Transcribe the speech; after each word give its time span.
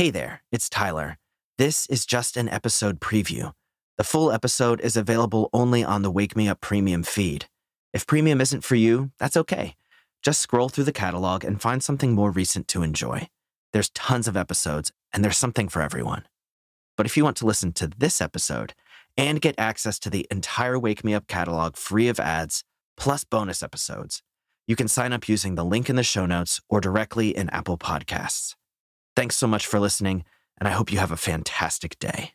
Hey 0.00 0.08
there, 0.08 0.42
it's 0.50 0.70
Tyler. 0.70 1.18
This 1.58 1.86
is 1.88 2.06
just 2.06 2.38
an 2.38 2.48
episode 2.48 3.00
preview. 3.00 3.52
The 3.98 4.02
full 4.02 4.32
episode 4.32 4.80
is 4.80 4.96
available 4.96 5.50
only 5.52 5.84
on 5.84 6.00
the 6.00 6.10
Wake 6.10 6.34
Me 6.34 6.48
Up 6.48 6.62
Premium 6.62 7.02
feed. 7.02 7.50
If 7.92 8.06
premium 8.06 8.40
isn't 8.40 8.64
for 8.64 8.76
you, 8.76 9.10
that's 9.18 9.36
okay. 9.36 9.76
Just 10.22 10.40
scroll 10.40 10.70
through 10.70 10.84
the 10.84 10.90
catalog 10.90 11.44
and 11.44 11.60
find 11.60 11.82
something 11.82 12.14
more 12.14 12.30
recent 12.30 12.66
to 12.68 12.82
enjoy. 12.82 13.28
There's 13.74 13.90
tons 13.90 14.26
of 14.26 14.38
episodes, 14.38 14.90
and 15.12 15.22
there's 15.22 15.36
something 15.36 15.68
for 15.68 15.82
everyone. 15.82 16.26
But 16.96 17.04
if 17.04 17.18
you 17.18 17.22
want 17.22 17.36
to 17.36 17.46
listen 17.46 17.72
to 17.72 17.86
this 17.86 18.22
episode 18.22 18.72
and 19.18 19.42
get 19.42 19.54
access 19.58 19.98
to 19.98 20.08
the 20.08 20.26
entire 20.30 20.78
Wake 20.78 21.04
Me 21.04 21.12
Up 21.12 21.26
catalog 21.26 21.76
free 21.76 22.08
of 22.08 22.18
ads, 22.18 22.64
plus 22.96 23.24
bonus 23.24 23.62
episodes, 23.62 24.22
you 24.66 24.76
can 24.76 24.88
sign 24.88 25.12
up 25.12 25.28
using 25.28 25.56
the 25.56 25.64
link 25.64 25.90
in 25.90 25.96
the 25.96 26.02
show 26.02 26.24
notes 26.24 26.58
or 26.70 26.80
directly 26.80 27.36
in 27.36 27.50
Apple 27.50 27.76
Podcasts. 27.76 28.54
Thanks 29.16 29.36
so 29.36 29.46
much 29.46 29.66
for 29.66 29.80
listening, 29.80 30.24
and 30.58 30.68
I 30.68 30.72
hope 30.72 30.92
you 30.92 30.98
have 30.98 31.12
a 31.12 31.16
fantastic 31.16 31.98
day. 31.98 32.32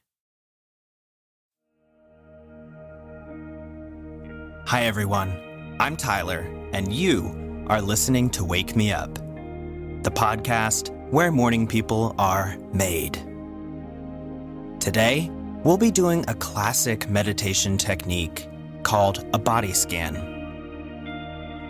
Hi, 4.67 4.83
everyone. 4.83 5.77
I'm 5.79 5.95
Tyler, 5.95 6.47
and 6.73 6.91
you 6.91 7.65
are 7.67 7.81
listening 7.81 8.29
to 8.31 8.43
Wake 8.43 8.75
Me 8.75 8.91
Up, 8.91 9.13
the 9.15 10.11
podcast 10.11 10.91
where 11.11 11.31
morning 11.31 11.67
people 11.67 12.15
are 12.17 12.57
made. 12.73 13.13
Today, 14.79 15.29
we'll 15.63 15.77
be 15.77 15.91
doing 15.91 16.25
a 16.27 16.35
classic 16.35 17.09
meditation 17.09 17.77
technique 17.77 18.47
called 18.83 19.25
a 19.33 19.39
body 19.39 19.73
scan 19.73 20.35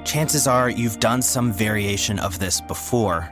chances 0.06 0.48
are 0.48 0.70
you've 0.70 1.00
done 1.00 1.22
some 1.22 1.52
variation 1.52 2.20
of 2.20 2.40
this 2.40 2.62
before. 2.62 3.30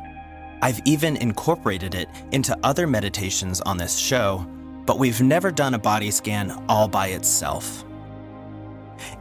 I've 0.63 0.80
even 0.85 1.17
incorporated 1.17 1.94
it 1.94 2.08
into 2.31 2.58
other 2.63 2.88
meditations 2.88 3.59
on 3.59 3.76
this 3.76 3.98
show, 3.98 4.48
but 4.86 4.98
we've 4.98 5.22
never 5.22 5.52
done 5.52 5.73
a 5.73 5.77
body 5.77 6.09
scan 6.09 6.52
all 6.70 6.88
by 6.88 7.08
itself. 7.08 7.83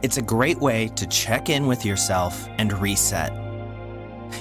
It's 0.01 0.15
a 0.15 0.21
great 0.21 0.57
way 0.59 0.87
to 0.95 1.05
check 1.05 1.49
in 1.49 1.67
with 1.67 1.83
yourself 1.83 2.47
and 2.59 2.71
reset. 2.71 3.33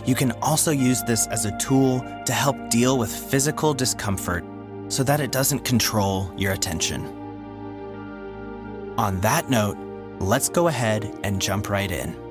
You 0.06 0.14
can 0.14 0.30
also 0.42 0.70
use 0.70 1.02
this 1.02 1.26
as 1.26 1.44
a 1.44 1.58
tool 1.58 2.06
to 2.24 2.32
help 2.32 2.70
deal 2.70 2.96
with 2.96 3.10
physical 3.12 3.74
discomfort 3.74 4.44
so 4.86 5.02
that 5.02 5.18
it 5.18 5.32
doesn't 5.32 5.64
control 5.64 6.32
your 6.36 6.52
attention. 6.52 7.04
On 8.96 9.20
that 9.22 9.50
note, 9.50 9.76
let's 10.20 10.48
go 10.48 10.68
ahead 10.68 11.12
and 11.24 11.42
jump 11.42 11.68
right 11.68 11.90
in. 11.90 12.21